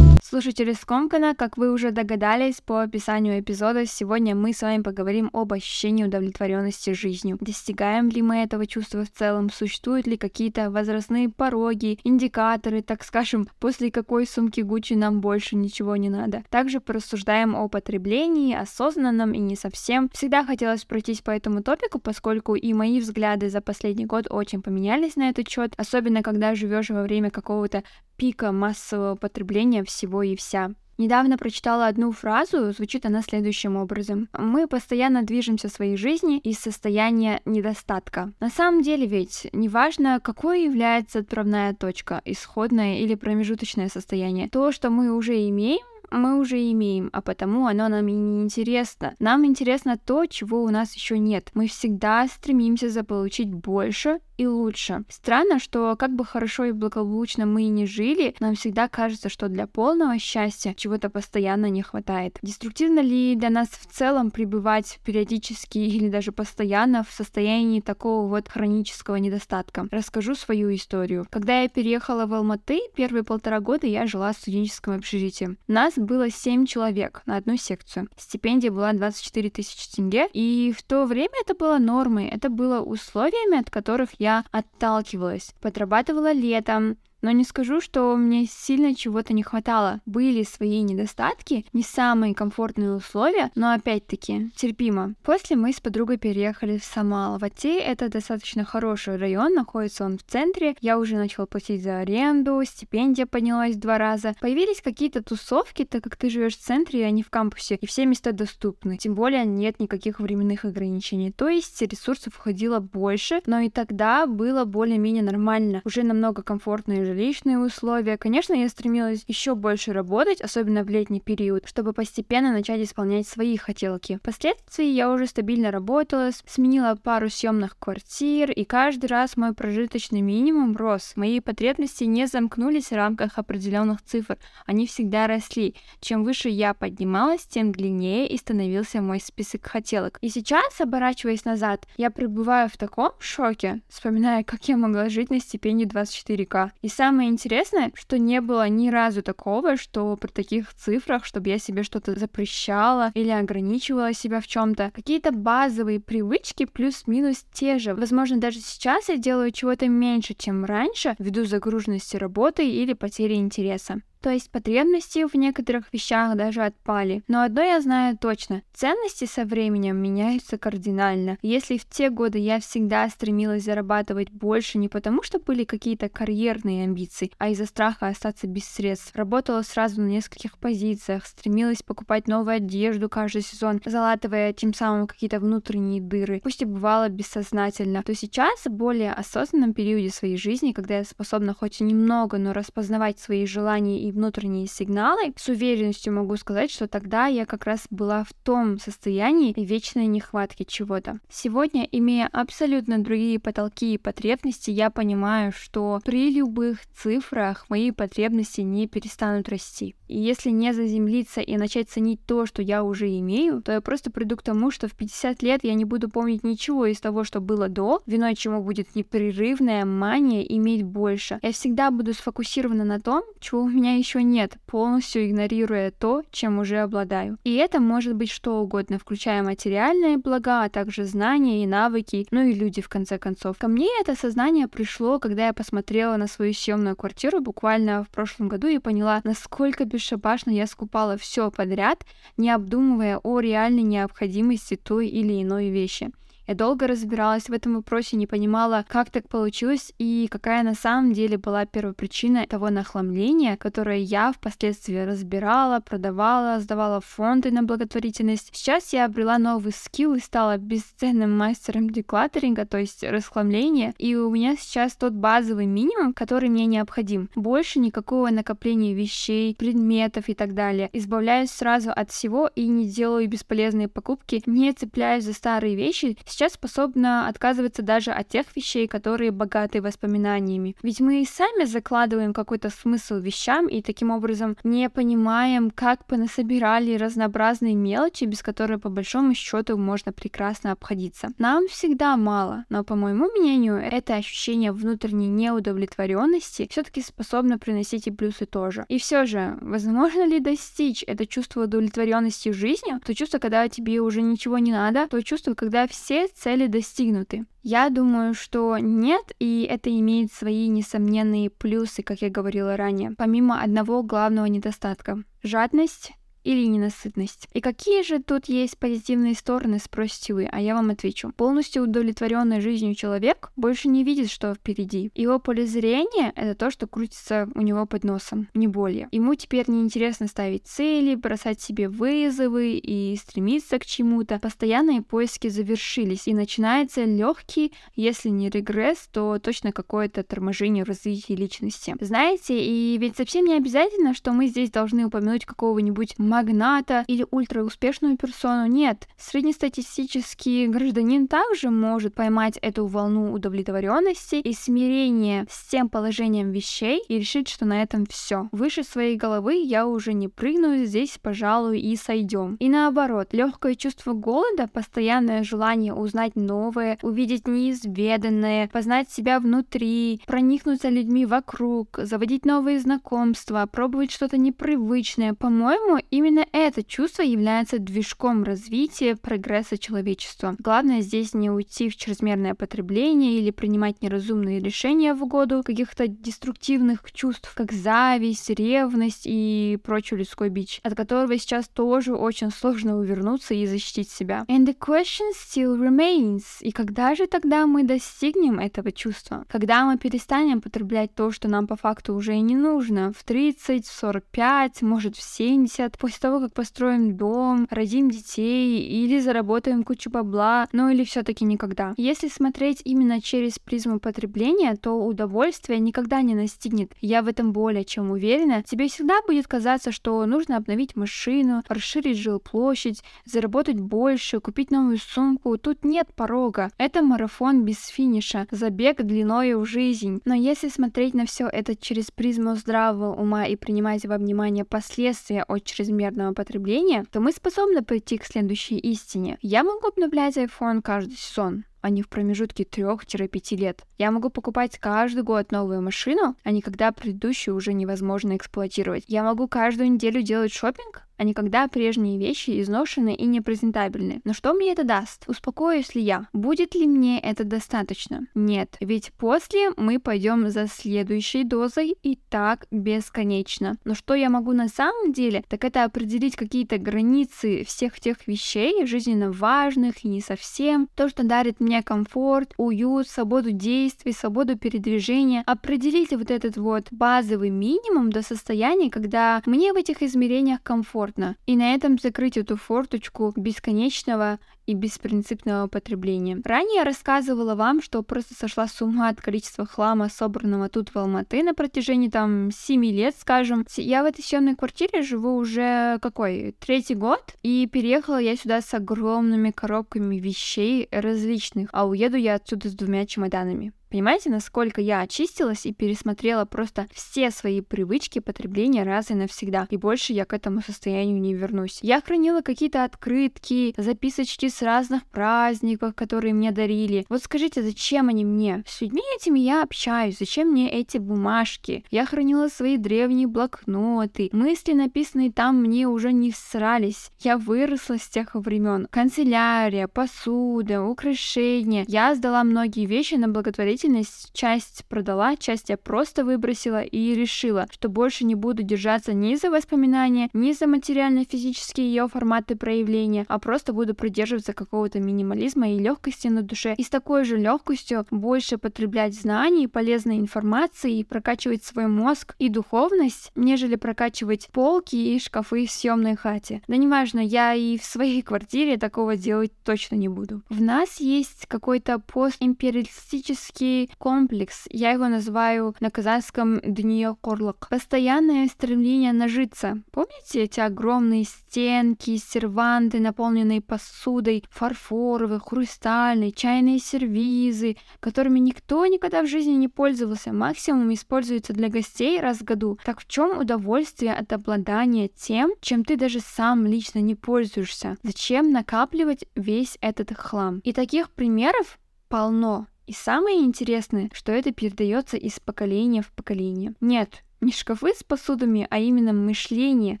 Слушатели 0.30 0.74
Скомкана, 0.74 1.34
как 1.34 1.56
вы 1.56 1.72
уже 1.72 1.90
догадались 1.90 2.60
по 2.60 2.82
описанию 2.82 3.40
эпизода, 3.40 3.86
сегодня 3.86 4.34
мы 4.34 4.52
с 4.52 4.60
вами 4.60 4.82
поговорим 4.82 5.30
об 5.32 5.54
ощущении 5.54 6.04
удовлетворенности 6.04 6.92
жизнью. 6.92 7.38
Достигаем 7.40 8.10
ли 8.10 8.20
мы 8.20 8.42
этого 8.42 8.66
чувства 8.66 9.06
в 9.06 9.10
целом? 9.10 9.48
Существуют 9.48 10.06
ли 10.06 10.18
какие-то 10.18 10.70
возрастные 10.70 11.30
пороги, 11.30 11.98
индикаторы, 12.04 12.82
так 12.82 13.04
скажем, 13.04 13.48
после 13.58 13.90
какой 13.90 14.26
сумки 14.26 14.60
Гуччи 14.60 14.92
нам 14.92 15.22
больше 15.22 15.56
ничего 15.56 15.96
не 15.96 16.10
надо? 16.10 16.44
Также 16.50 16.80
порассуждаем 16.80 17.56
о 17.56 17.66
потреблении, 17.70 18.54
осознанном 18.54 19.32
и 19.32 19.38
не 19.38 19.56
совсем. 19.56 20.10
Всегда 20.12 20.44
хотелось 20.44 20.84
пройтись 20.84 21.22
по 21.22 21.30
этому 21.30 21.62
топику, 21.62 22.00
поскольку 22.00 22.54
и 22.54 22.74
мои 22.74 23.00
взгляды 23.00 23.48
за 23.48 23.62
последний 23.62 24.04
год 24.04 24.26
очень 24.28 24.60
поменялись 24.60 25.16
на 25.16 25.30
этот 25.30 25.48
счет, 25.48 25.72
особенно 25.78 26.22
когда 26.22 26.54
живешь 26.54 26.90
во 26.90 27.00
время 27.00 27.30
какого-то 27.30 27.82
пика 28.18 28.52
массового 28.52 29.14
потребления 29.14 29.82
всего 29.84 30.22
и 30.22 30.36
вся. 30.36 30.72
Недавно 30.98 31.38
прочитала 31.38 31.86
одну 31.86 32.10
фразу, 32.10 32.72
звучит 32.72 33.06
она 33.06 33.22
следующим 33.22 33.76
образом. 33.76 34.28
Мы 34.36 34.66
постоянно 34.66 35.22
движемся 35.22 35.68
в 35.68 35.72
своей 35.72 35.96
жизни 35.96 36.38
из 36.38 36.58
состояния 36.58 37.40
недостатка. 37.44 38.32
На 38.40 38.50
самом 38.50 38.82
деле 38.82 39.06
ведь 39.06 39.46
неважно, 39.52 40.18
какой 40.20 40.64
является 40.64 41.20
отправная 41.20 41.72
точка, 41.72 42.20
исходное 42.24 42.98
или 42.98 43.14
промежуточное 43.14 43.88
состояние. 43.88 44.48
То, 44.48 44.72
что 44.72 44.90
мы 44.90 45.14
уже 45.14 45.48
имеем, 45.48 45.86
мы 46.10 46.40
уже 46.40 46.58
имеем, 46.72 47.10
а 47.12 47.22
потому 47.22 47.66
оно 47.66 47.86
нам 47.88 48.08
и 48.08 48.12
не 48.12 48.42
интересно. 48.42 49.14
Нам 49.20 49.46
интересно 49.46 49.98
то, 49.98 50.26
чего 50.26 50.64
у 50.64 50.70
нас 50.70 50.94
еще 50.94 51.18
нет. 51.18 51.50
Мы 51.54 51.68
всегда 51.68 52.26
стремимся 52.26 52.88
заполучить 52.88 53.52
больше 53.52 54.18
и 54.38 54.46
лучше. 54.46 55.04
Странно, 55.08 55.58
что 55.58 55.96
как 55.96 56.14
бы 56.14 56.24
хорошо 56.24 56.64
и 56.64 56.72
благополучно 56.72 57.44
мы 57.44 57.64
и 57.64 57.68
не 57.68 57.86
жили, 57.86 58.34
нам 58.38 58.54
всегда 58.54 58.88
кажется, 58.88 59.28
что 59.28 59.48
для 59.48 59.66
полного 59.66 60.18
счастья 60.18 60.74
чего-то 60.74 61.10
постоянно 61.10 61.66
не 61.66 61.82
хватает. 61.82 62.38
Деструктивно 62.40 63.00
ли 63.00 63.34
для 63.34 63.50
нас 63.50 63.68
в 63.68 63.86
целом 63.86 64.30
пребывать 64.30 65.00
периодически 65.04 65.78
или 65.78 66.08
даже 66.08 66.30
постоянно 66.30 67.02
в 67.02 67.10
состоянии 67.10 67.80
такого 67.80 68.28
вот 68.28 68.48
хронического 68.48 69.16
недостатка? 69.16 69.88
Расскажу 69.90 70.36
свою 70.36 70.72
историю. 70.72 71.26
Когда 71.30 71.62
я 71.62 71.68
переехала 71.68 72.26
в 72.26 72.32
Алматы, 72.32 72.80
первые 72.94 73.24
полтора 73.24 73.58
года 73.58 73.88
я 73.88 74.06
жила 74.06 74.32
в 74.32 74.36
студенческом 74.36 74.94
общежитии. 74.94 75.56
Нас 75.66 75.94
было 75.96 76.30
7 76.30 76.64
человек 76.66 77.22
на 77.26 77.36
одну 77.36 77.56
секцию. 77.56 78.08
Стипендия 78.16 78.70
была 78.70 78.92
24 78.92 79.50
тысячи 79.50 79.90
тенге, 79.90 80.28
и 80.32 80.72
в 80.76 80.84
то 80.84 81.06
время 81.06 81.34
это 81.42 81.54
было 81.56 81.78
нормой, 81.78 82.28
это 82.28 82.50
было 82.50 82.80
условиями, 82.80 83.58
от 83.58 83.70
которых 83.70 84.10
я 84.18 84.27
отталкивалась. 84.50 85.54
Подрабатывала 85.60 86.32
летом, 86.32 86.98
но 87.22 87.30
не 87.30 87.44
скажу, 87.44 87.80
что 87.80 88.16
мне 88.16 88.46
сильно 88.46 88.94
чего-то 88.94 89.32
не 89.32 89.42
хватало. 89.42 90.00
Были 90.06 90.42
свои 90.42 90.82
недостатки, 90.82 91.66
не 91.72 91.82
самые 91.82 92.34
комфортные 92.34 92.92
условия, 92.92 93.50
но 93.54 93.72
опять-таки 93.72 94.50
терпимо. 94.54 95.14
После 95.22 95.56
мы 95.56 95.72
с 95.72 95.80
подругой 95.80 96.18
переехали 96.18 96.78
в 96.78 96.84
Самал. 96.84 97.38
В 97.38 97.44
Ати 97.44 97.78
это 97.78 98.08
достаточно 98.08 98.64
хороший 98.64 99.16
район, 99.16 99.54
находится 99.54 100.04
он 100.04 100.18
в 100.18 100.22
центре. 100.22 100.76
Я 100.80 100.98
уже 100.98 101.16
начала 101.16 101.46
платить 101.46 101.82
за 101.82 101.98
аренду, 101.98 102.62
стипендия 102.64 103.26
поднялась 103.26 103.76
в 103.76 103.80
два 103.80 103.98
раза. 103.98 104.34
Появились 104.40 104.80
какие-то 104.80 105.22
тусовки, 105.22 105.84
так 105.84 106.02
как 106.04 106.16
ты 106.16 106.30
живешь 106.30 106.56
в 106.56 106.62
центре, 106.62 107.04
а 107.04 107.10
не 107.10 107.22
в 107.22 107.30
кампусе, 107.30 107.76
и 107.76 107.86
все 107.86 108.06
места 108.06 108.32
доступны. 108.32 108.96
Тем 108.98 109.14
более 109.14 109.44
нет 109.44 109.80
никаких 109.80 110.20
временных 110.20 110.64
ограничений. 110.64 111.32
То 111.32 111.48
есть 111.48 111.80
ресурсов 111.82 112.34
входило 112.34 112.80
больше, 112.80 113.40
но 113.46 113.60
и 113.60 113.70
тогда 113.70 114.26
было 114.26 114.64
более-менее 114.64 115.22
нормально. 115.22 115.82
Уже 115.84 116.02
намного 116.02 116.42
комфортные 116.42 117.07
жилищные 117.08 117.58
условия. 117.58 118.18
Конечно, 118.18 118.52
я 118.52 118.68
стремилась 118.68 119.24
еще 119.26 119.54
больше 119.54 119.92
работать, 119.92 120.40
особенно 120.40 120.84
в 120.84 120.90
летний 120.90 121.20
период, 121.20 121.66
чтобы 121.66 121.92
постепенно 121.92 122.52
начать 122.52 122.82
исполнять 122.82 123.26
свои 123.26 123.56
хотелки. 123.56 124.18
Впоследствии 124.18 124.86
я 124.86 125.10
уже 125.10 125.26
стабильно 125.26 125.70
работала, 125.70 126.30
сменила 126.46 126.96
пару 127.02 127.30
съемных 127.30 127.78
квартир, 127.78 128.50
и 128.50 128.64
каждый 128.64 129.06
раз 129.06 129.36
мой 129.36 129.54
прожиточный 129.54 130.20
минимум 130.20 130.76
рос. 130.76 131.12
Мои 131.16 131.40
потребности 131.40 132.04
не 132.04 132.26
замкнулись 132.26 132.90
в 132.90 132.92
рамках 132.92 133.38
определенных 133.38 134.02
цифр, 134.02 134.36
они 134.66 134.86
всегда 134.86 135.26
росли. 135.26 135.74
Чем 136.00 136.24
выше 136.24 136.48
я 136.50 136.74
поднималась, 136.74 137.46
тем 137.46 137.72
длиннее 137.72 138.28
и 138.28 138.36
становился 138.36 139.00
мой 139.00 139.20
список 139.20 139.66
хотелок. 139.66 140.18
И 140.20 140.28
сейчас, 140.28 140.80
оборачиваясь 140.80 141.44
назад, 141.44 141.86
я 141.96 142.10
пребываю 142.10 142.68
в 142.68 142.76
таком 142.76 143.12
шоке, 143.18 143.80
вспоминая, 143.88 144.44
как 144.44 144.68
я 144.68 144.76
могла 144.76 145.08
жить 145.08 145.30
на 145.30 145.40
стипендии 145.40 145.86
24к. 145.86 146.70
И 146.82 146.88
самое 146.98 147.28
интересное, 147.28 147.92
что 147.94 148.18
не 148.18 148.40
было 148.40 148.68
ни 148.68 148.88
разу 148.88 149.22
такого, 149.22 149.76
что 149.76 150.16
при 150.16 150.30
таких 150.30 150.74
цифрах, 150.74 151.24
чтобы 151.24 151.48
я 151.48 151.58
себе 151.60 151.84
что-то 151.84 152.18
запрещала 152.18 153.12
или 153.14 153.30
ограничивала 153.30 154.12
себя 154.12 154.40
в 154.40 154.48
чем-то. 154.48 154.90
Какие-то 154.92 155.30
базовые 155.30 156.00
привычки 156.00 156.64
плюс-минус 156.64 157.44
те 157.52 157.78
же. 157.78 157.94
Возможно, 157.94 158.38
даже 158.38 158.58
сейчас 158.58 159.08
я 159.08 159.16
делаю 159.16 159.52
чего-то 159.52 159.86
меньше, 159.86 160.34
чем 160.34 160.64
раньше, 160.64 161.14
ввиду 161.20 161.44
загруженности 161.44 162.16
работы 162.16 162.68
или 162.68 162.94
потери 162.94 163.34
интереса. 163.34 164.00
То 164.20 164.30
есть 164.30 164.50
потребности 164.50 165.26
в 165.26 165.34
некоторых 165.34 165.92
вещах 165.92 166.36
даже 166.36 166.62
отпали. 166.62 167.22
Но 167.28 167.42
одно 167.42 167.62
я 167.62 167.80
знаю 167.80 168.16
точно. 168.18 168.62
Ценности 168.72 169.24
со 169.26 169.44
временем 169.44 169.96
меняются 169.96 170.58
кардинально. 170.58 171.38
Если 171.42 171.78
в 171.78 171.88
те 171.88 172.10
годы 172.10 172.38
я 172.38 172.60
всегда 172.60 173.08
стремилась 173.08 173.64
зарабатывать 173.64 174.30
больше 174.30 174.78
не 174.78 174.88
потому, 174.88 175.22
что 175.22 175.38
были 175.38 175.64
какие-то 175.64 176.08
карьерные 176.08 176.84
амбиции, 176.84 177.32
а 177.38 177.50
из-за 177.50 177.66
страха 177.66 178.08
остаться 178.08 178.46
без 178.46 178.64
средств, 178.64 179.14
работала 179.14 179.62
сразу 179.62 180.00
на 180.00 180.06
нескольких 180.06 180.58
позициях, 180.58 181.26
стремилась 181.26 181.82
покупать 181.82 182.28
новую 182.28 182.56
одежду 182.56 183.08
каждый 183.08 183.42
сезон, 183.42 183.80
залатывая 183.84 184.52
тем 184.52 184.74
самым 184.74 185.06
какие-то 185.06 185.40
внутренние 185.40 186.00
дыры, 186.00 186.40
пусть 186.42 186.62
и 186.62 186.64
бывало 186.64 187.08
бессознательно, 187.08 188.02
то 188.02 188.14
сейчас 188.14 188.64
в 188.64 188.70
более 188.70 189.12
осознанном 189.12 189.74
периоде 189.74 190.10
своей 190.10 190.36
жизни, 190.36 190.72
когда 190.72 190.98
я 190.98 191.04
способна 191.04 191.54
хоть 191.54 191.80
и 191.80 191.84
немного, 191.84 192.38
но 192.38 192.52
распознавать 192.52 193.18
свои 193.18 193.46
желания 193.46 194.02
и 194.02 194.07
и 194.08 194.12
внутренние 194.12 194.66
сигналы, 194.66 195.32
с 195.36 195.48
уверенностью 195.48 196.12
могу 196.12 196.36
сказать, 196.36 196.70
что 196.70 196.88
тогда 196.88 197.26
я 197.26 197.46
как 197.46 197.64
раз 197.64 197.86
была 197.90 198.24
в 198.24 198.32
том 198.42 198.78
состоянии 198.78 199.54
вечной 199.56 200.06
нехватки 200.06 200.64
чего-то. 200.64 201.20
Сегодня, 201.30 201.84
имея 201.90 202.28
абсолютно 202.32 202.98
другие 202.98 203.38
потолки 203.38 203.94
и 203.94 203.98
потребности, 203.98 204.70
я 204.70 204.90
понимаю, 204.90 205.52
что 205.52 206.00
при 206.04 206.30
любых 206.30 206.80
цифрах 206.94 207.66
мои 207.68 207.90
потребности 207.90 208.62
не 208.62 208.86
перестанут 208.86 209.48
расти. 209.48 209.94
И 210.08 210.18
если 210.18 210.50
не 210.50 210.72
заземлиться 210.72 211.40
и 211.40 211.56
начать 211.56 211.90
ценить 211.90 212.24
то, 212.26 212.46
что 212.46 212.62
я 212.62 212.82
уже 212.82 213.08
имею, 213.18 213.62
то 213.62 213.72
я 213.72 213.80
просто 213.80 214.10
приду 214.10 214.36
к 214.36 214.42
тому, 214.42 214.70
что 214.70 214.88
в 214.88 214.94
50 214.94 215.42
лет 215.42 215.60
я 215.64 215.74
не 215.74 215.84
буду 215.84 216.08
помнить 216.08 216.44
ничего 216.44 216.86
из 216.86 216.98
того, 217.00 217.24
что 217.24 217.40
было 217.40 217.68
до, 217.68 218.00
виной 218.06 218.34
чему 218.34 218.62
будет 218.62 218.94
непрерывная 218.94 219.84
мания 219.84 220.42
иметь 220.42 220.82
больше. 220.82 221.38
Я 221.42 221.52
всегда 221.52 221.90
буду 221.90 222.14
сфокусирована 222.14 222.84
на 222.84 223.00
том, 223.00 223.22
чего 223.38 223.62
у 223.62 223.68
меня 223.68 223.97
еще 223.98 224.22
нет, 224.22 224.56
полностью 224.66 225.26
игнорируя 225.26 225.90
то, 225.90 226.22
чем 226.30 226.58
уже 226.58 226.78
обладаю. 226.78 227.38
И 227.44 227.54
это 227.54 227.80
может 227.80 228.14
быть 228.14 228.30
что 228.30 228.60
угодно, 228.60 228.98
включая 228.98 229.42
материальные 229.42 230.16
блага, 230.16 230.64
а 230.64 230.68
также 230.68 231.04
знания 231.04 231.62
и 231.62 231.66
навыки, 231.66 232.26
ну 232.30 232.42
и 232.42 232.54
люди 232.54 232.80
в 232.80 232.88
конце 232.88 233.18
концов. 233.18 233.58
Ко 233.58 233.68
мне 233.68 233.88
это 234.00 234.14
сознание 234.14 234.68
пришло, 234.68 235.18
когда 235.18 235.48
я 235.48 235.52
посмотрела 235.52 236.16
на 236.16 236.26
свою 236.26 236.54
съемную 236.54 236.96
квартиру 236.96 237.40
буквально 237.40 238.04
в 238.04 238.08
прошлом 238.08 238.48
году 238.48 238.68
и 238.68 238.78
поняла, 238.78 239.20
насколько 239.24 239.84
бесшабашно 239.84 240.50
я 240.50 240.66
скупала 240.66 241.16
все 241.16 241.50
подряд, 241.50 242.04
не 242.36 242.50
обдумывая 242.50 243.18
о 243.18 243.40
реальной 243.40 243.82
необходимости 243.82 244.76
той 244.76 245.08
или 245.08 245.42
иной 245.42 245.68
вещи. 245.68 246.10
Я 246.48 246.54
долго 246.54 246.86
разбиралась 246.86 247.50
в 247.50 247.52
этом 247.52 247.74
вопросе, 247.74 248.16
не 248.16 248.26
понимала, 248.26 248.82
как 248.88 249.10
так 249.10 249.28
получилось 249.28 249.92
и 249.98 250.28
какая 250.30 250.62
на 250.62 250.72
самом 250.72 251.12
деле 251.12 251.36
была 251.36 251.66
первопричина 251.66 252.46
того 252.46 252.70
нахламления, 252.70 253.58
которое 253.58 253.98
я 253.98 254.32
впоследствии 254.32 254.96
разбирала, 254.96 255.80
продавала, 255.80 256.58
сдавала 256.58 257.02
фонды 257.02 257.50
на 257.50 257.64
благотворительность. 257.64 258.48
Сейчас 258.54 258.94
я 258.94 259.04
обрела 259.04 259.36
новый 259.36 259.72
скилл 259.72 260.14
и 260.14 260.20
стала 260.20 260.56
бесценным 260.56 261.36
мастером 261.36 261.90
деклатеринга, 261.90 262.64
то 262.64 262.78
есть 262.78 263.04
расхламления, 263.04 263.92
и 263.98 264.14
у 264.14 264.30
меня 264.30 264.56
сейчас 264.58 264.96
тот 264.96 265.12
базовый 265.12 265.66
минимум, 265.66 266.14
который 266.14 266.48
мне 266.48 266.64
необходим. 266.64 267.28
Больше 267.34 267.78
никакого 267.78 268.30
накопления 268.30 268.94
вещей, 268.94 269.54
предметов 269.54 270.30
и 270.30 270.34
так 270.34 270.54
далее. 270.54 270.88
Избавляюсь 270.94 271.50
сразу 271.50 271.90
от 271.90 272.10
всего 272.10 272.48
и 272.54 272.66
не 272.68 272.88
делаю 272.88 273.28
бесполезные 273.28 273.88
покупки, 273.88 274.42
не 274.46 274.72
цепляюсь 274.72 275.24
за 275.24 275.34
старые 275.34 275.76
вещи, 275.76 276.16
сейчас 276.38 276.52
способна 276.52 277.26
отказываться 277.26 277.82
даже 277.82 278.12
от 278.12 278.28
тех 278.28 278.46
вещей, 278.54 278.86
которые 278.86 279.32
богаты 279.32 279.82
воспоминаниями. 279.82 280.76
Ведь 280.84 281.00
мы 281.00 281.22
и 281.22 281.24
сами 281.24 281.64
закладываем 281.64 282.32
какой-то 282.32 282.70
смысл 282.70 283.16
вещам 283.16 283.66
и 283.66 283.82
таким 283.82 284.12
образом 284.12 284.56
не 284.62 284.88
понимаем, 284.88 285.72
как 285.72 286.04
понасобирали 286.06 286.94
разнообразные 286.94 287.74
мелочи, 287.74 288.22
без 288.22 288.42
которых 288.42 288.82
по 288.82 288.88
большому 288.88 289.34
счету 289.34 289.76
можно 289.76 290.12
прекрасно 290.12 290.70
обходиться. 290.70 291.30
Нам 291.38 291.66
всегда 291.66 292.16
мало, 292.16 292.64
но 292.68 292.84
по 292.84 292.94
моему 292.94 293.28
мнению, 293.36 293.76
это 293.76 294.14
ощущение 294.14 294.70
внутренней 294.70 295.26
неудовлетворенности 295.26 296.68
все-таки 296.70 297.02
способно 297.02 297.58
приносить 297.58 298.06
и 298.06 298.12
плюсы 298.12 298.46
тоже. 298.46 298.86
И 298.88 299.00
все 299.00 299.26
же, 299.26 299.58
возможно 299.60 300.24
ли 300.24 300.38
достичь 300.38 301.02
это 301.04 301.26
чувство 301.26 301.64
удовлетворенности 301.64 302.52
жизнью? 302.52 303.00
То 303.04 303.12
чувство, 303.12 303.38
когда 303.40 303.68
тебе 303.68 303.98
уже 303.98 304.22
ничего 304.22 304.58
не 304.58 304.70
надо, 304.70 305.08
то 305.08 305.20
чувство, 305.20 305.54
когда 305.54 305.88
цели 306.34 306.66
достигнуты. 306.66 307.46
Я 307.62 307.90
думаю, 307.90 308.34
что 308.34 308.78
нет, 308.78 309.32
и 309.38 309.66
это 309.68 309.90
имеет 309.90 310.32
свои 310.32 310.68
несомненные 310.68 311.50
плюсы, 311.50 312.02
как 312.02 312.22
я 312.22 312.30
говорила 312.30 312.76
ранее, 312.76 313.12
помимо 313.16 313.62
одного 313.62 314.02
главного 314.02 314.46
недостатка. 314.46 315.22
Жадность 315.42 316.12
или 316.44 316.66
ненасытность. 316.66 317.48
И 317.52 317.60
какие 317.60 318.02
же 318.02 318.22
тут 318.22 318.48
есть 318.48 318.78
позитивные 318.78 319.34
стороны, 319.34 319.78
спросите 319.78 320.34
вы, 320.34 320.48
а 320.50 320.60
я 320.60 320.74
вам 320.74 320.90
отвечу. 320.90 321.32
Полностью 321.36 321.84
удовлетворенный 321.84 322.60
жизнью 322.60 322.94
человек 322.94 323.50
больше 323.56 323.88
не 323.88 324.04
видит, 324.04 324.30
что 324.30 324.54
впереди. 324.54 325.10
Его 325.14 325.38
поле 325.38 325.66
зрения— 325.66 326.32
это 326.36 326.54
то, 326.54 326.70
что 326.70 326.86
крутится 326.86 327.48
у 327.54 327.60
него 327.60 327.86
под 327.86 328.04
носом, 328.04 328.48
не 328.54 328.68
более. 328.68 329.08
Ему 329.12 329.34
теперь 329.34 329.64
не 329.68 329.80
интересно 329.80 330.26
ставить 330.26 330.66
цели, 330.66 331.14
бросать 331.14 331.60
себе 331.60 331.88
вызовы 331.88 332.74
и 332.76 333.16
стремиться 333.16 333.78
к 333.78 333.86
чему-то. 333.86 334.38
Постоянные 334.38 335.02
поиски 335.02 335.48
завершились, 335.48 336.26
и 336.26 336.34
начинается 336.34 337.04
легкий, 337.04 337.72
если 337.94 338.28
не 338.28 338.50
регресс, 338.50 339.08
то 339.12 339.38
точно 339.38 339.72
какое-то 339.72 340.22
торможение 340.22 340.84
в 340.84 340.88
развитии 340.88 341.32
личности. 341.32 341.94
Знаете, 342.00 342.58
и 342.58 342.96
ведь 342.98 343.16
совсем 343.16 343.44
не 343.44 343.54
обязательно, 343.54 344.14
что 344.14 344.32
мы 344.32 344.46
здесь 344.46 344.70
должны 344.70 345.06
упомянуть 345.06 345.44
какого-нибудь 345.44 346.14
магната 346.38 347.04
или 347.08 347.26
ультрауспешную 347.30 348.16
персону. 348.16 348.66
Нет, 348.66 349.08
среднестатистический 349.16 350.68
гражданин 350.68 351.26
также 351.26 351.70
может 351.70 352.14
поймать 352.14 352.58
эту 352.62 352.86
волну 352.86 353.32
удовлетворенности 353.32 354.36
и 354.36 354.52
смирения 354.52 355.46
с 355.50 355.68
тем 355.68 355.88
положением 355.88 356.52
вещей 356.52 357.02
и 357.08 357.18
решить, 357.18 357.48
что 357.48 357.64
на 357.64 357.82
этом 357.82 358.06
все. 358.06 358.48
Выше 358.52 358.84
своей 358.84 359.16
головы 359.16 359.54
я 359.54 359.86
уже 359.86 360.12
не 360.12 360.28
прыгну, 360.28 360.84
здесь, 360.84 361.18
пожалуй, 361.20 361.80
и 361.80 361.96
сойдем. 361.96 362.56
И 362.60 362.68
наоборот, 362.68 363.28
легкое 363.32 363.74
чувство 363.74 364.12
голода, 364.12 364.68
постоянное 364.72 365.42
желание 365.42 365.94
узнать 365.94 366.36
новое, 366.36 366.98
увидеть 367.02 367.48
неизведанное, 367.48 368.68
познать 368.68 369.10
себя 369.10 369.40
внутри, 369.40 370.20
проникнуться 370.26 370.88
людьми 370.88 371.26
вокруг, 371.26 371.98
заводить 371.98 372.44
новые 372.44 372.78
знакомства, 372.78 373.68
пробовать 373.70 374.12
что-то 374.12 374.38
непривычное, 374.38 375.34
по-моему, 375.34 375.98
и 376.10 376.17
Именно 376.18 376.44
это 376.50 376.82
чувство 376.82 377.22
является 377.22 377.78
движком 377.78 378.42
развития 378.42 379.14
прогресса 379.14 379.78
человечества. 379.78 380.56
Главное 380.58 381.00
здесь 381.00 381.32
не 381.32 381.48
уйти 381.48 381.88
в 381.88 381.96
чрезмерное 381.96 382.56
потребление 382.56 383.38
или 383.38 383.52
принимать 383.52 384.02
неразумные 384.02 384.58
решения 384.58 385.14
в 385.14 385.22
угоду 385.22 385.62
каких-то 385.64 386.08
деструктивных 386.08 387.04
чувств, 387.12 387.54
как 387.54 387.70
зависть, 387.70 388.50
ревность 388.50 389.26
и 389.26 389.78
прочий 389.84 390.16
людской 390.16 390.48
бич, 390.48 390.80
от 390.82 390.96
которого 390.96 391.38
сейчас 391.38 391.68
тоже 391.68 392.16
очень 392.16 392.50
сложно 392.50 392.98
увернуться 392.98 393.54
и 393.54 393.64
защитить 393.64 394.10
себя. 394.10 394.44
And 394.48 394.66
the 394.66 394.76
question 394.76 395.30
still 395.36 395.78
remains. 395.78 396.42
И 396.62 396.72
когда 396.72 397.14
же 397.14 397.28
тогда 397.28 397.64
мы 397.68 397.84
достигнем 397.84 398.58
этого 398.58 398.90
чувства? 398.90 399.44
Когда 399.48 399.84
мы 399.84 399.98
перестанем 399.98 400.60
потреблять 400.60 401.14
то, 401.14 401.30
что 401.30 401.46
нам 401.46 401.68
по 401.68 401.76
факту 401.76 402.16
уже 402.16 402.34
и 402.34 402.40
не 402.40 402.56
нужно, 402.56 403.12
в 403.16 403.22
30, 403.22 403.86
в 403.86 403.92
45, 403.92 404.82
может 404.82 405.14
в 405.14 405.22
70, 405.22 405.96
после 406.08 406.20
того, 406.20 406.40
как 406.40 406.54
построим 406.54 407.18
дом, 407.18 407.66
родим 407.70 408.10
детей 408.10 408.80
или 408.80 409.18
заработаем 409.20 409.84
кучу 409.84 410.08
бабла, 410.08 410.66
ну 410.72 410.88
или 410.88 411.04
все 411.04 411.22
таки 411.22 411.44
никогда. 411.44 411.92
Если 411.98 412.28
смотреть 412.28 412.80
именно 412.84 413.20
через 413.20 413.58
призму 413.58 414.00
потребления, 414.00 414.74
то 414.76 415.04
удовольствие 415.04 415.78
никогда 415.80 416.22
не 416.22 416.34
настигнет. 416.34 416.92
Я 417.02 417.20
в 417.20 417.28
этом 417.28 417.52
более 417.52 417.84
чем 417.84 418.10
уверена. 418.10 418.62
Тебе 418.62 418.88
всегда 418.88 419.20
будет 419.26 419.46
казаться, 419.46 419.92
что 419.92 420.24
нужно 420.24 420.56
обновить 420.56 420.96
машину, 420.96 421.62
расширить 421.68 422.16
жилплощадь, 422.16 423.02
заработать 423.26 423.78
больше, 423.78 424.40
купить 424.40 424.70
новую 424.70 424.96
сумку. 424.96 425.58
Тут 425.58 425.84
нет 425.84 426.08
порога. 426.14 426.70
Это 426.78 427.02
марафон 427.02 427.66
без 427.66 427.86
финиша, 427.88 428.46
забег 428.50 429.02
длиной 429.02 429.56
в 429.56 429.66
жизнь. 429.66 430.22
Но 430.24 430.34
если 430.34 430.68
смотреть 430.68 431.12
на 431.12 431.26
все 431.26 431.48
это 431.48 431.76
через 431.76 432.10
призму 432.10 432.54
здравого 432.54 433.14
ума 433.14 433.44
и 433.44 433.56
принимать 433.56 434.06
во 434.06 434.16
внимание 434.16 434.64
последствия 434.64 435.42
от 435.42 435.64
чрезмерного 435.64 435.97
потребления, 436.34 437.04
то 437.10 437.20
мы 437.20 437.32
способны 437.32 437.82
прийти 437.82 438.18
к 438.18 438.24
следующей 438.24 438.78
истине. 438.78 439.38
Я 439.42 439.64
могу 439.64 439.88
обновлять 439.88 440.36
iPhone 440.36 440.82
каждый 440.82 441.16
сезон, 441.16 441.64
а 441.80 441.90
не 441.90 442.02
в 442.02 442.08
промежутке 442.08 442.64
3-5 442.64 443.56
лет. 443.56 443.82
Я 443.98 444.10
могу 444.10 444.30
покупать 444.30 444.78
каждый 444.78 445.22
год 445.22 445.52
новую 445.52 445.82
машину, 445.82 446.36
а 446.44 446.50
не 446.50 446.62
когда 446.62 446.92
предыдущую 446.92 447.56
уже 447.56 447.72
невозможно 447.72 448.36
эксплуатировать. 448.36 449.04
Я 449.06 449.22
могу 449.22 449.48
каждую 449.48 449.90
неделю 449.92 450.22
делать 450.22 450.52
шопинг, 450.52 451.07
а 451.18 451.24
не 451.24 451.34
когда 451.34 451.68
прежние 451.68 452.18
вещи 452.18 452.60
изношены 452.60 453.14
и 453.14 453.26
непрезентабельны. 453.26 454.20
Но 454.24 454.32
что 454.32 454.54
мне 454.54 454.72
это 454.72 454.84
даст? 454.84 455.24
Успокоюсь 455.26 455.94
ли 455.94 456.02
я? 456.02 456.28
Будет 456.32 456.74
ли 456.74 456.86
мне 456.86 457.20
это 457.20 457.44
достаточно? 457.44 458.26
Нет, 458.34 458.76
ведь 458.80 459.12
после 459.18 459.70
мы 459.76 459.98
пойдем 459.98 460.48
за 460.48 460.68
следующей 460.68 461.44
дозой 461.44 461.96
и 462.02 462.18
так 462.30 462.66
бесконечно. 462.70 463.76
Но 463.84 463.94
что 463.94 464.14
я 464.14 464.30
могу 464.30 464.52
на 464.52 464.68
самом 464.68 465.12
деле, 465.12 465.44
так 465.48 465.64
это 465.64 465.84
определить 465.84 466.36
какие-то 466.36 466.78
границы 466.78 467.64
всех 467.64 467.98
тех 468.00 468.26
вещей, 468.26 468.86
жизненно 468.86 469.32
важных 469.32 470.04
и 470.04 470.08
не 470.08 470.20
совсем, 470.20 470.88
то, 470.94 471.08
что 471.08 471.24
дарит 471.24 471.60
мне 471.60 471.82
комфорт, 471.82 472.54
уют, 472.56 473.08
свободу 473.08 473.50
действий, 473.50 474.12
свободу 474.12 474.56
передвижения, 474.56 475.42
определить 475.46 476.12
вот 476.12 476.30
этот 476.30 476.56
вот 476.56 476.86
базовый 476.92 477.50
минимум 477.50 478.10
до 478.10 478.22
состояния, 478.22 478.90
когда 478.90 479.42
мне 479.46 479.72
в 479.72 479.76
этих 479.76 480.02
измерениях 480.02 480.62
комфортно 480.62 481.07
комфортно, 481.08 481.36
и 481.46 481.56
на 481.56 481.74
этом 481.74 481.98
закрыть 481.98 482.36
эту 482.36 482.56
форточку 482.56 483.32
бесконечного 483.36 484.38
и 484.66 484.74
беспринципного 484.74 485.66
потребления. 485.66 486.40
Ранее 486.44 486.76
я 486.76 486.84
рассказывала 486.84 487.54
вам, 487.54 487.82
что 487.82 488.02
просто 488.02 488.34
сошла 488.34 488.66
с 488.66 488.82
ума 488.82 489.08
от 489.08 489.20
количества 489.20 489.66
хлама, 489.66 490.08
собранного 490.08 490.68
тут 490.68 490.90
в 490.90 490.98
Алматы 490.98 491.42
на 491.42 491.54
протяжении 491.54 492.08
там 492.08 492.50
7 492.50 492.84
лет, 492.84 493.14
скажем. 493.18 493.64
Я 493.76 494.02
в 494.02 494.06
этой 494.06 494.22
съемной 494.22 494.56
квартире 494.56 495.02
живу 495.02 495.36
уже 495.36 495.98
какой, 496.02 496.54
третий 496.58 496.94
год, 496.94 497.22
и 497.42 497.66
переехала 497.66 498.18
я 498.18 498.36
сюда 498.36 498.60
с 498.60 498.74
огромными 498.74 499.50
коробками 499.50 500.16
вещей 500.16 500.88
различных, 500.90 501.70
а 501.72 501.86
уеду 501.86 502.16
я 502.16 502.34
отсюда 502.34 502.68
с 502.68 502.74
двумя 502.74 503.06
чемоданами. 503.06 503.72
Понимаете, 503.90 504.28
насколько 504.28 504.80
я 504.80 505.00
очистилась 505.00 505.64
и 505.64 505.72
пересмотрела 505.72 506.44
просто 506.44 506.86
все 506.92 507.30
свои 507.30 507.62
привычки 507.62 508.18
потребления 508.18 508.82
раз 508.82 509.10
и 509.10 509.14
навсегда. 509.14 509.66
И 509.70 509.78
больше 509.78 510.12
я 510.12 510.26
к 510.26 510.34
этому 510.34 510.60
состоянию 510.60 511.18
не 511.20 511.34
вернусь. 511.34 511.78
Я 511.80 512.02
хранила 512.02 512.42
какие-то 512.42 512.84
открытки, 512.84 513.72
записочки 513.78 514.48
с 514.48 514.60
разных 514.60 515.06
праздников, 515.06 515.94
которые 515.94 516.34
мне 516.34 516.52
дарили. 516.52 517.06
Вот 517.08 517.22
скажите, 517.22 517.62
зачем 517.62 518.08
они 518.08 518.24
мне? 518.24 518.62
С 518.66 518.82
людьми 518.82 519.02
этими 519.16 519.40
я 519.40 519.62
общаюсь. 519.62 520.18
Зачем 520.18 520.48
мне 520.48 520.70
эти 520.70 520.98
бумажки? 520.98 521.84
Я 521.90 522.04
хранила 522.04 522.48
свои 522.48 522.76
древние 522.76 523.26
блокноты. 523.26 524.28
Мысли, 524.32 524.74
написанные 524.74 525.32
там, 525.32 525.62
мне 525.62 525.88
уже 525.88 526.12
не 526.12 526.30
всрались. 526.30 527.10
Я 527.20 527.38
выросла 527.38 527.98
с 527.98 528.06
тех 528.06 528.34
времен. 528.34 528.86
Канцелярия, 528.90 529.88
посуда, 529.88 530.82
украшения. 530.82 531.84
Я 531.88 532.14
сдала 532.14 532.44
многие 532.44 532.84
вещи 532.84 533.14
на 533.14 533.28
благотворительность 533.28 533.77
благотворительность 533.78 534.30
часть 534.32 534.84
продала, 534.88 535.36
часть 535.36 535.68
я 535.68 535.76
просто 535.76 536.24
выбросила 536.24 536.82
и 536.82 537.14
решила, 537.14 537.66
что 537.70 537.88
больше 537.88 538.24
не 538.24 538.34
буду 538.34 538.62
держаться 538.62 539.12
ни 539.12 539.36
за 539.36 539.50
воспоминания, 539.50 540.30
ни 540.32 540.52
за 540.52 540.66
материально-физические 540.66 541.86
ее 541.88 542.08
форматы 542.08 542.56
проявления, 542.56 543.24
а 543.28 543.38
просто 543.38 543.72
буду 543.72 543.94
придерживаться 543.94 544.52
какого-то 544.52 545.00
минимализма 545.00 545.70
и 545.70 545.78
легкости 545.78 546.28
на 546.28 546.42
душе. 546.42 546.74
И 546.76 546.82
с 546.82 546.88
такой 546.88 547.24
же 547.24 547.36
легкостью 547.36 548.06
больше 548.10 548.58
потреблять 548.58 549.14
знаний, 549.14 549.68
полезной 549.68 550.18
информации 550.18 550.98
и 550.98 551.04
прокачивать 551.04 551.64
свой 551.64 551.86
мозг 551.86 552.34
и 552.38 552.48
духовность, 552.48 553.30
нежели 553.34 553.76
прокачивать 553.76 554.48
полки 554.52 554.96
и 554.96 555.20
шкафы 555.20 555.66
в 555.66 555.70
съемной 555.70 556.16
хате. 556.16 556.62
Да 556.68 556.76
неважно, 556.76 557.20
я 557.20 557.54
и 557.54 557.78
в 557.78 557.84
своей 557.84 558.22
квартире 558.22 558.76
такого 558.76 559.16
делать 559.16 559.52
точно 559.64 559.96
не 559.96 560.08
буду. 560.08 560.42
В 560.48 560.60
нас 560.60 561.00
есть 561.00 561.46
какой-то 561.46 561.98
постимпериалистический 561.98 563.67
некий 563.68 563.90
комплекс. 563.98 564.64
Я 564.70 564.92
его 564.92 565.08
называю 565.08 565.74
на 565.80 565.90
казахском 565.90 566.60
«дния 566.60 567.14
корлок». 567.20 567.68
Постоянное 567.70 568.48
стремление 568.48 569.12
нажиться. 569.12 569.82
Помните 569.92 570.42
эти 570.42 570.60
огромные 570.60 571.24
стенки, 571.24 572.16
серванты, 572.16 573.00
наполненные 573.00 573.60
посудой, 573.60 574.44
фарфоровые, 574.50 575.40
хрустальные, 575.40 576.32
чайные 576.32 576.78
сервизы, 576.78 577.76
которыми 578.00 578.38
никто 578.38 578.86
никогда 578.86 579.22
в 579.22 579.26
жизни 579.26 579.52
не 579.52 579.68
пользовался, 579.68 580.32
максимум 580.32 580.92
используется 580.92 581.52
для 581.52 581.68
гостей 581.68 582.20
раз 582.20 582.38
в 582.38 582.44
году. 582.44 582.78
Так 582.84 583.00
в 583.00 583.08
чем 583.08 583.38
удовольствие 583.38 584.14
от 584.14 584.32
обладания 584.32 585.08
тем, 585.08 585.52
чем 585.60 585.84
ты 585.84 585.96
даже 585.96 586.20
сам 586.20 586.66
лично 586.66 587.00
не 587.00 587.14
пользуешься? 587.14 587.96
Зачем 588.02 588.50
накапливать 588.52 589.24
весь 589.34 589.78
этот 589.80 590.16
хлам? 590.16 590.60
И 590.64 590.72
таких 590.72 591.10
примеров 591.10 591.78
полно. 592.08 592.66
И 592.88 592.94
самое 592.94 593.40
интересное, 593.40 594.08
что 594.14 594.32
это 594.32 594.50
передается 594.50 595.18
из 595.18 595.38
поколения 595.40 596.00
в 596.00 596.10
поколение. 596.12 596.72
Нет, 596.80 597.22
не 597.40 597.52
шкафы 597.52 597.92
с 597.94 598.02
посудами, 598.02 598.66
а 598.70 598.78
именно 598.78 599.12
мышление, 599.12 600.00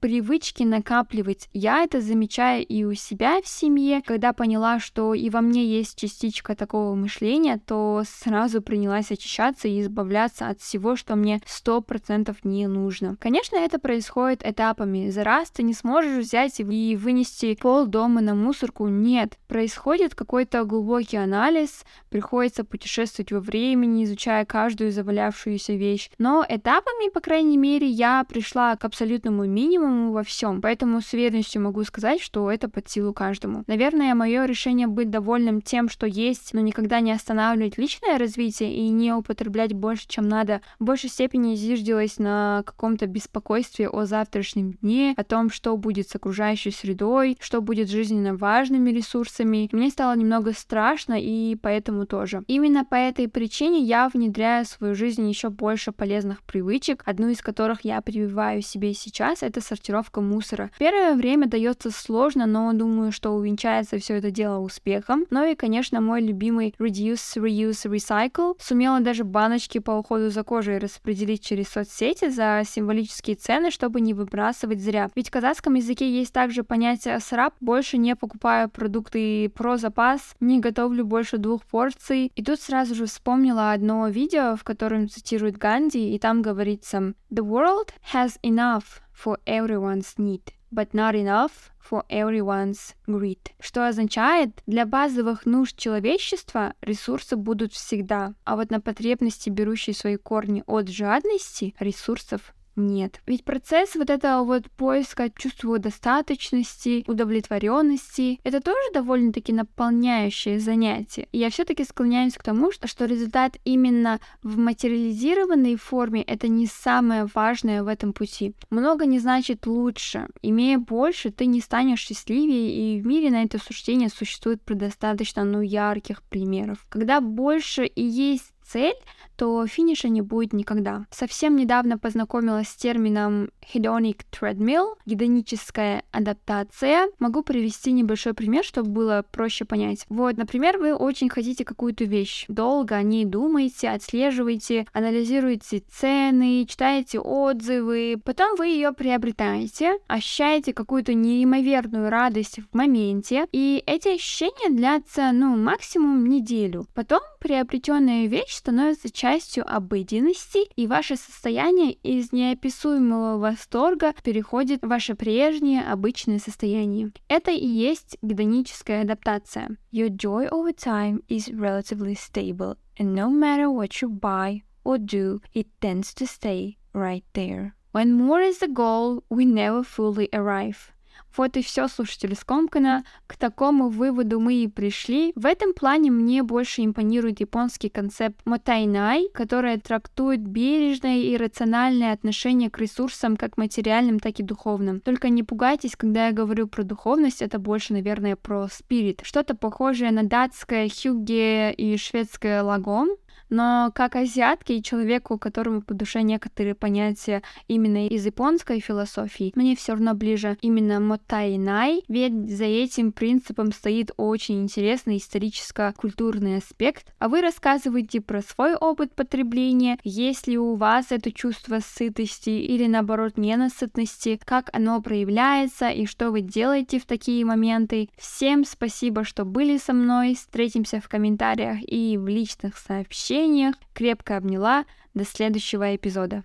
привычки 0.00 0.62
накапливать. 0.62 1.48
Я 1.52 1.82
это 1.84 2.00
замечаю 2.00 2.64
и 2.66 2.84
у 2.84 2.94
себя 2.94 3.40
в 3.42 3.48
семье, 3.48 4.02
когда 4.04 4.32
поняла, 4.32 4.80
что 4.80 5.14
и 5.14 5.30
во 5.30 5.40
мне 5.40 5.64
есть 5.64 5.98
частичка 5.98 6.56
такого 6.56 6.94
мышления, 6.94 7.60
то 7.64 8.02
сразу 8.06 8.62
принялась 8.62 9.10
очищаться 9.10 9.68
и 9.68 9.80
избавляться 9.80 10.48
от 10.48 10.60
всего, 10.60 10.96
что 10.96 11.16
мне 11.16 11.40
сто 11.46 11.80
процентов 11.80 12.44
не 12.44 12.66
нужно. 12.66 13.16
Конечно, 13.20 13.56
это 13.56 13.78
происходит 13.78 14.44
этапами. 14.44 15.10
За 15.10 15.24
раз 15.24 15.50
ты 15.50 15.62
не 15.62 15.74
сможешь 15.74 16.24
взять 16.24 16.58
и 16.60 16.96
вынести 16.96 17.56
пол 17.60 17.86
дома 17.86 18.20
на 18.20 18.34
мусорку. 18.34 18.88
Нет, 18.88 19.38
происходит 19.46 20.14
какой-то 20.14 20.64
глубокий 20.64 21.16
анализ, 21.16 21.84
приходится 22.08 22.64
путешествовать 22.64 23.32
во 23.32 23.40
времени, 23.40 24.04
изучая 24.04 24.44
каждую 24.44 24.92
завалявшуюся 24.92 25.74
вещь. 25.74 26.10
Но 26.18 26.44
этапами 26.48 27.10
по 27.10 27.19
крайней 27.20 27.56
мере, 27.56 27.86
я 27.86 28.24
пришла 28.28 28.76
к 28.76 28.84
абсолютному 28.84 29.46
минимуму 29.46 30.12
во 30.12 30.22
всем, 30.22 30.60
поэтому 30.60 31.00
с 31.00 31.12
уверенностью 31.12 31.62
могу 31.62 31.84
сказать, 31.84 32.20
что 32.20 32.50
это 32.50 32.68
под 32.68 32.88
силу 32.88 33.12
каждому. 33.12 33.64
Наверное, 33.66 34.14
мое 34.14 34.44
решение 34.46 34.86
быть 34.86 35.10
довольным 35.10 35.62
тем, 35.62 35.88
что 35.88 36.06
есть, 36.06 36.54
но 36.54 36.60
никогда 36.60 37.00
не 37.00 37.12
останавливать 37.12 37.78
личное 37.78 38.18
развитие 38.18 38.74
и 38.74 38.88
не 38.88 39.12
употреблять 39.12 39.72
больше, 39.72 40.08
чем 40.08 40.28
надо, 40.28 40.60
в 40.78 40.84
большей 40.84 41.10
степени 41.10 41.54
зиждилось 41.54 42.18
на 42.18 42.62
каком-то 42.64 43.06
беспокойстве 43.06 43.88
о 43.88 44.04
завтрашнем 44.04 44.72
дне, 44.80 45.14
о 45.16 45.24
том, 45.24 45.50
что 45.50 45.76
будет 45.76 46.08
с 46.08 46.14
окружающей 46.16 46.70
средой, 46.70 47.36
что 47.40 47.60
будет 47.60 47.88
жизненно 47.88 48.34
важными 48.34 48.90
ресурсами. 48.90 49.68
Мне 49.72 49.90
стало 49.90 50.16
немного 50.16 50.52
страшно, 50.52 51.14
и 51.20 51.56
поэтому 51.56 52.06
тоже. 52.06 52.42
Именно 52.46 52.84
по 52.84 52.94
этой 52.94 53.28
причине 53.28 53.80
я 53.80 54.08
внедряю 54.08 54.64
в 54.64 54.68
свою 54.68 54.94
жизнь 54.94 55.28
еще 55.28 55.50
больше 55.50 55.92
полезных 55.92 56.42
привычек, 56.42 57.02
одну 57.10 57.28
из 57.28 57.42
которых 57.42 57.84
я 57.84 58.00
прививаю 58.00 58.62
себе 58.62 58.94
сейчас, 58.94 59.42
это 59.42 59.60
сортировка 59.60 60.20
мусора. 60.20 60.70
Первое 60.78 61.14
время 61.14 61.46
дается 61.46 61.90
сложно, 61.90 62.46
но 62.46 62.72
думаю, 62.72 63.12
что 63.12 63.32
увенчается 63.32 63.98
все 63.98 64.14
это 64.14 64.30
дело 64.30 64.58
успехом. 64.58 65.26
Ну 65.30 65.44
и, 65.44 65.54
конечно, 65.54 66.00
мой 66.00 66.22
любимый 66.22 66.74
Reduce, 66.78 67.36
Reuse, 67.36 67.90
Recycle 67.90 68.54
сумела 68.60 69.00
даже 69.00 69.24
баночки 69.24 69.78
по 69.78 69.92
уходу 69.92 70.30
за 70.30 70.44
кожей 70.44 70.78
распределить 70.78 71.44
через 71.44 71.68
соцсети 71.68 72.30
за 72.30 72.62
символические 72.64 73.36
цены, 73.36 73.70
чтобы 73.70 74.00
не 74.00 74.14
выбрасывать 74.14 74.80
зря. 74.80 75.10
Ведь 75.16 75.28
в 75.28 75.32
казахском 75.32 75.74
языке 75.74 76.10
есть 76.10 76.32
также 76.32 76.62
понятие 76.62 77.18
сраб, 77.20 77.54
больше 77.60 77.98
не 77.98 78.14
покупаю 78.14 78.70
продукты 78.70 79.48
про 79.48 79.76
запас, 79.76 80.34
не 80.40 80.60
готовлю 80.60 81.04
больше 81.04 81.38
двух 81.38 81.64
порций. 81.64 82.30
И 82.36 82.42
тут 82.42 82.60
сразу 82.60 82.94
же 82.94 83.06
вспомнила 83.06 83.72
одно 83.72 84.08
видео, 84.08 84.56
в 84.56 84.64
котором 84.64 85.08
цитирует 85.08 85.58
Ганди, 85.58 86.14
и 86.14 86.18
там 86.18 86.42
говорится 86.42 86.99
«The 87.30 87.44
world 87.44 87.92
has 88.12 88.38
enough 88.42 89.00
for 89.12 89.38
everyone's 89.46 90.16
need, 90.16 90.52
but 90.72 90.92
not 90.92 91.14
enough 91.14 91.70
for 91.80 92.04
everyone's 92.08 92.94
greed», 93.06 93.52
что 93.60 93.86
означает, 93.88 94.62
для 94.66 94.86
базовых 94.86 95.46
нужд 95.46 95.76
человечества 95.76 96.74
ресурсы 96.80 97.36
будут 97.36 97.72
всегда, 97.72 98.34
а 98.44 98.56
вот 98.56 98.70
на 98.70 98.80
потребности, 98.80 99.50
берущие 99.50 99.94
свои 99.94 100.16
корни 100.16 100.62
от 100.66 100.88
жадности, 100.88 101.74
ресурсов 101.78 102.54
нет. 102.76 103.20
Ведь 103.26 103.44
процесс 103.44 103.94
вот 103.94 104.10
этого 104.10 104.44
вот 104.44 104.70
поиска 104.70 105.30
чувства 105.30 105.78
достаточности, 105.78 107.04
удовлетворенности, 107.06 108.40
это 108.44 108.60
тоже 108.60 108.78
довольно-таки 108.94 109.52
наполняющее 109.52 110.58
занятие. 110.60 111.28
И 111.32 111.38
я 111.38 111.50
все-таки 111.50 111.84
склоняюсь 111.84 112.34
к 112.34 112.42
тому, 112.42 112.72
что, 112.72 112.88
что 112.88 113.04
результат 113.04 113.56
именно 113.64 114.20
в 114.42 114.58
материализированной 114.58 115.76
форме 115.76 116.22
это 116.22 116.48
не 116.48 116.66
самое 116.66 117.26
важное 117.34 117.82
в 117.82 117.88
этом 117.88 118.12
пути. 118.12 118.54
Много 118.70 119.06
не 119.06 119.18
значит 119.18 119.66
лучше. 119.66 120.28
Имея 120.42 120.78
больше, 120.78 121.30
ты 121.30 121.46
не 121.46 121.60
станешь 121.60 122.00
счастливее, 122.00 122.96
и 122.96 123.00
в 123.00 123.06
мире 123.06 123.30
на 123.30 123.42
это 123.42 123.58
суждение 123.58 124.08
существует 124.08 124.62
предостаточно 124.62 125.44
ну, 125.44 125.60
ярких 125.60 126.22
примеров. 126.22 126.86
Когда 126.88 127.20
больше 127.20 127.84
и 127.84 128.02
есть 128.02 128.52
цель, 128.70 128.94
то 129.40 129.66
финиша 129.66 130.10
не 130.10 130.20
будет 130.20 130.52
никогда. 130.52 131.06
Совсем 131.10 131.56
недавно 131.56 131.96
познакомилась 131.96 132.68
с 132.68 132.76
термином 132.76 133.48
hedonic 133.72 134.18
treadmill, 134.30 134.96
гедоническая 135.06 136.02
адаптация. 136.12 137.08
Могу 137.18 137.42
привести 137.42 137.92
небольшой 137.92 138.34
пример, 138.34 138.64
чтобы 138.64 138.90
было 138.90 139.24
проще 139.32 139.64
понять. 139.64 140.04
Вот, 140.10 140.36
например, 140.36 140.76
вы 140.76 140.94
очень 140.94 141.30
хотите 141.30 141.64
какую-то 141.64 142.04
вещь. 142.04 142.44
Долго 142.48 142.96
о 142.96 143.02
ней 143.02 143.24
думаете, 143.24 143.88
отслеживаете, 143.88 144.86
анализируете 144.92 145.84
цены, 145.90 146.66
читаете 146.68 147.18
отзывы. 147.18 148.20
Потом 148.22 148.56
вы 148.56 148.66
ее 148.66 148.92
приобретаете, 148.92 150.00
ощущаете 150.06 150.74
какую-то 150.74 151.14
неимоверную 151.14 152.10
радость 152.10 152.58
в 152.58 152.76
моменте. 152.76 153.46
И 153.52 153.82
эти 153.86 154.16
ощущения 154.16 154.68
длятся, 154.68 155.32
ну, 155.32 155.56
максимум 155.56 156.28
неделю. 156.28 156.84
Потом 156.94 157.20
приобретенная 157.40 158.26
вещь 158.26 158.52
становится 158.52 159.10
частью 159.10 159.29
обыденности, 159.64 160.68
и 160.76 160.86
ваше 160.86 161.16
состояние 161.16 161.92
из 161.92 162.32
неописуемого 162.32 163.38
восторга 163.38 164.14
переходит 164.22 164.82
в 164.82 164.88
ваше 164.88 165.14
прежнее 165.14 165.82
обычное 165.82 166.38
состояние. 166.38 167.12
Это 167.28 167.50
и 167.50 167.66
есть 167.66 168.16
гедоническая 168.22 169.02
адаптация. 169.02 169.76
Your 169.92 170.08
joy 170.08 170.48
over 170.50 170.72
time 170.74 171.22
is 171.28 171.48
relatively 171.48 172.14
stable, 172.14 172.76
and 172.98 173.14
no 173.14 173.30
matter 173.30 173.70
what 173.70 174.00
you 174.00 174.08
buy 174.08 174.62
or 174.84 174.98
do, 174.98 175.40
it 175.54 175.68
tends 175.80 176.14
to 176.14 176.26
stay 176.26 176.76
right 176.92 177.24
there. 177.34 177.72
When 177.92 178.12
more 178.12 178.40
is 178.40 178.60
the 178.60 178.68
goal, 178.68 179.24
we 179.28 179.44
never 179.44 179.82
fully 179.82 180.28
arrive. 180.32 180.92
Вот 181.36 181.56
и 181.56 181.62
все, 181.62 181.88
слушатели 181.88 182.34
Скомкана. 182.34 183.04
К 183.26 183.36
такому 183.36 183.88
выводу 183.88 184.40
мы 184.40 184.54
и 184.54 184.68
пришли. 184.68 185.32
В 185.34 185.46
этом 185.46 185.72
плане 185.74 186.10
мне 186.10 186.42
больше 186.42 186.84
импонирует 186.84 187.40
японский 187.40 187.88
концепт 187.88 188.40
мотайнай, 188.44 189.28
который 189.32 189.78
трактует 189.78 190.40
бережное 190.40 191.18
и 191.18 191.36
рациональное 191.36 192.12
отношение 192.12 192.70
к 192.70 192.78
ресурсам 192.78 193.36
как 193.36 193.56
материальным, 193.56 194.18
так 194.18 194.40
и 194.40 194.42
духовным. 194.42 195.00
Только 195.00 195.28
не 195.28 195.42
пугайтесь, 195.42 195.96
когда 195.96 196.26
я 196.26 196.32
говорю 196.32 196.66
про 196.66 196.82
духовность, 196.82 197.42
это 197.42 197.58
больше, 197.58 197.92
наверное, 197.92 198.36
про 198.36 198.68
спирит. 198.68 199.20
Что-то 199.22 199.54
похожее 199.54 200.10
на 200.10 200.24
датское 200.24 200.88
хюге 200.88 201.72
и 201.72 201.96
шведское 201.96 202.62
лагом, 202.62 203.08
но 203.50 203.90
как 203.94 204.16
азиатке 204.16 204.78
и 204.78 204.82
человеку, 204.82 205.38
которому 205.38 205.82
по 205.82 205.92
душе 205.92 206.22
некоторые 206.22 206.74
понятия 206.74 207.42
именно 207.66 208.06
из 208.06 208.24
японской 208.24 208.80
философии, 208.80 209.52
мне 209.56 209.74
все 209.74 209.92
равно 209.92 210.14
ближе 210.14 210.56
именно 210.62 211.00
мотайнай, 211.00 212.02
ведь 212.08 212.56
за 212.56 212.64
этим 212.64 213.12
принципом 213.12 213.72
стоит 213.72 214.12
очень 214.16 214.62
интересный 214.62 215.16
историческо-культурный 215.16 216.58
аспект. 216.58 217.12
А 217.18 217.28
вы 217.28 217.40
рассказываете 217.40 218.20
про 218.20 218.40
свой 218.42 218.74
опыт 218.74 219.14
потребления, 219.14 219.98
есть 220.04 220.46
ли 220.46 220.56
у 220.56 220.76
вас 220.76 221.06
это 221.10 221.32
чувство 221.32 221.80
сытости 221.80 222.50
или 222.50 222.86
наоборот 222.86 223.36
ненасытности, 223.36 224.40
как 224.44 224.70
оно 224.72 225.02
проявляется 225.02 225.88
и 225.88 226.06
что 226.06 226.30
вы 226.30 226.40
делаете 226.40 227.00
в 227.00 227.06
такие 227.06 227.44
моменты. 227.44 228.08
Всем 228.16 228.64
спасибо, 228.64 229.24
что 229.24 229.44
были 229.44 229.76
со 229.76 229.92
мной, 229.92 230.34
встретимся 230.34 231.00
в 231.00 231.08
комментариях 231.08 231.78
и 231.82 232.16
в 232.16 232.28
личных 232.28 232.78
сообщениях 232.78 233.39
сообщениях. 233.40 233.74
Крепко 233.94 234.36
обняла. 234.36 234.84
До 235.12 235.24
следующего 235.24 235.96
эпизода. 235.96 236.44